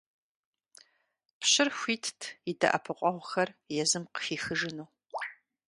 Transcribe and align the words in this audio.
Пщыр 1.39 1.69
хуитт 1.77 2.19
и 2.49 2.53
дэӀэпыкъуэгъухэр 2.59 3.49
езым 3.81 4.03
къыхихыжыну. 4.13 4.87